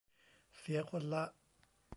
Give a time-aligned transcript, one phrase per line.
[0.57, 1.23] เสียคนละ